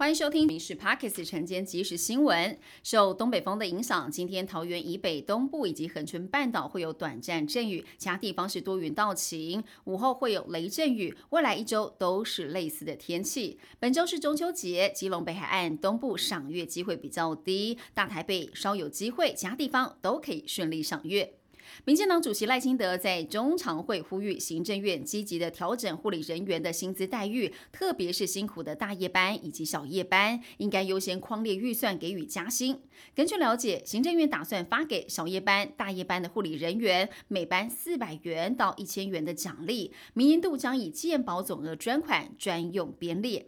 [0.00, 2.58] 欢迎收听《民事 Pockets》晨间即时新闻。
[2.82, 9.62] 受东北风的影响，今天桃园以北、东部以及恒春半岛会有短暂阵雨，其他地方是多云到晴。
[9.84, 13.60] 午后会有雷阵雨，未来一周都是类似的天气。
[13.78, 21.39] 本周是中秋节，基隆北海岸东部赏月机会比较低，大台北稍有机会，其他地方都可以顺利赏月。
[21.84, 32.80] 民进党主席赖清德在中常会呼吁行政院积极的调整护理人员的薪资待遇，特别是辛苦的大夜班以及小夜班，应该优先框列预算给予加薪。
[33.14, 43.46] 根据了解，行政院打算发给小夜班、大夜班的护理人员每班四百元到一千元的奖励，明年度将以健保总额专款专用编列。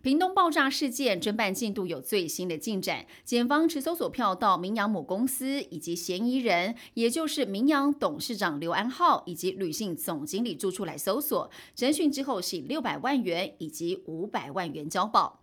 [0.00, 15.41] 屏东爆炸事件侦办进度有最新的进展，检方持搜索票到明阳母公司以及嫌疑人，也就是明阳董事长刘安浩以及旅信总经理住处来搜索，侦讯之后是以六百万元以及五百万元交保。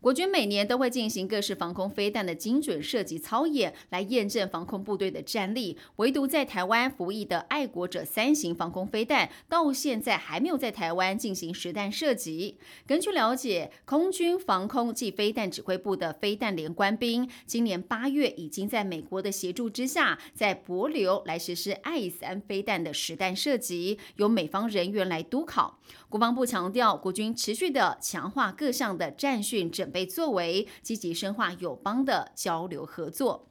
[0.00, 5.76] 国军每年都会进行各式防空飞弹的精准射击操演，来验证防空部队的战力。
[5.96, 12.56] 唯独在台湾服役的爱国者三型防空飞弹，到现在还没有在台湾进行实弹射击。
[12.86, 25.80] 根据了解，空军防空暨飞弹指挥部的飞弹连官兵，今年八月已经在美国的协助之下，在博流来实施爱三飞弹的实弹射击，由美方人员来督考。
[26.08, 29.90] 国防部强调，国军持续的强化各项的战训整。
[29.96, 33.48] 被作为积极深化友邦的交流合作。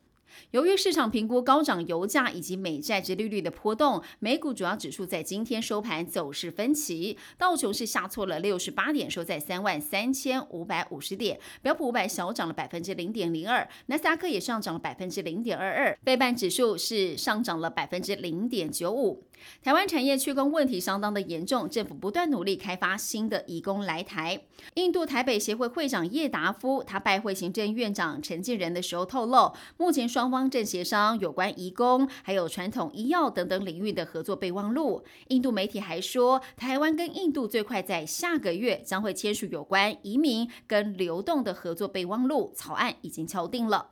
[0.52, 7.18] 由于市场评估高涨油价以及美债值利率的波动，美股主要指数在今天收盘走势分歧。
[7.36, 19.24] 道琼是下挫了六十八点，收在三万三千五百五十点；标普五百小涨了百分之零点零二，纳斯达克也上涨了百分之零点二二，费半指数是上涨了百分之零点九五。
[19.64, 24.42] 台湾产业缺工问题相当的严重，政府不断努力开发新的移工来台。
[24.76, 35.04] 印度台北协会会长叶达夫，他拜会行政院长陈建仁的时候透露，目前双方正协商有关移工、还有传统医药等等领域的合作备忘录。
[35.28, 43.92] 印度媒体还说，台湾跟印度最快在下个月将会签署有关移民跟流动的合作备忘录，草案已经敲定了。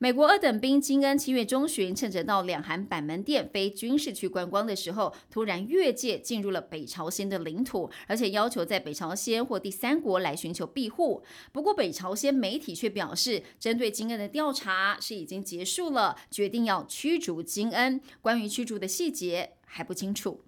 [0.00, 11.24] 美国二等兵金恩七月中旬，趁着到两韩板门店非军事区观光的时候，突然越界进入了北朝鲜的领土，而且要求在北朝鲜或第三国来寻求庇护。
[11.50, 18.00] 不过，北朝鲜媒体却表示，针对金恩的调查是已经结束了，决定要驱逐金恩。
[18.20, 20.44] 关于驱逐的细节还不清楚。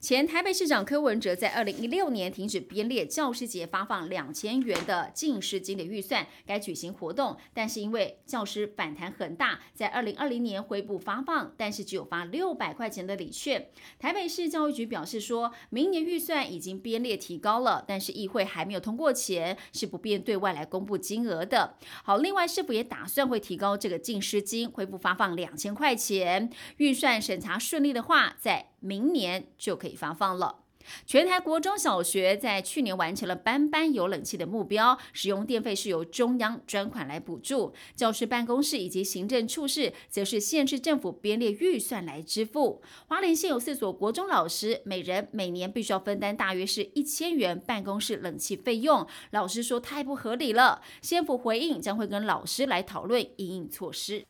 [0.00, 13.68] 前台北市长柯文哲在二零一六年停止编列教师节发放两千元的进师金的预算，该举行活动，但是因为教师反弹很大，在二零二零年恢复发放，但是只有发六百块钱的礼券。
[13.98, 21.76] 台北市教育局表示说，明年预算已经编列提高了，但是议会还没有通过前是不便对外来公布金额的。
[22.02, 26.50] 好，另外是否也打算会提高这个进师金，恢复发放两千块钱？
[26.76, 30.60] 预算审查顺利的话，在明年就就可以发放了。
[31.06, 42.82] 全台国中小学在去年完成了班班有冷气的目标，使用电费是由中央专款来补助，教师办公室以及行政处室则是县市政府编列预算来支付。
[43.08, 50.82] 花莲县有四所国中老师，每人每年必须要分担大约是一千元办公室冷气费用，老师说太不合理了。
[51.00, 54.26] 县府回应将会跟老师来讨论应应措施。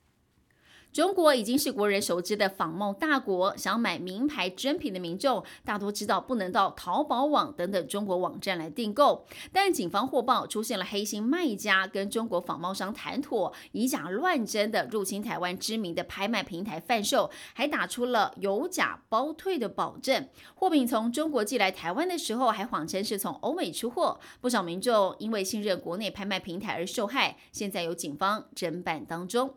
[0.94, 9.27] 中国已经是国人熟知的仿冒大国，想买名牌真品的民众大多知道不能到淘宝网等等中国网站来订购。
[9.50, 20.28] 但警方获报出现了黑心卖家跟中国仿冒商谈妥，以假乱真的入侵台湾知名的拍卖平台贩售，还打出了有假包退的保证。
[20.55, 24.21] 货品从中国寄来台湾的时候，还谎称是从欧美出货。
[24.41, 29.56] 不少民众因为信任国内拍卖平台而受害，现在由警方侦办当中。